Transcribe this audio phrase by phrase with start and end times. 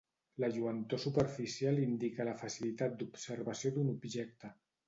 [0.43, 4.53] La lluentor superficial indica la facilitat d'observació d'un objecte.